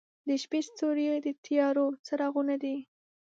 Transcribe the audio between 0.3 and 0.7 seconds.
شپې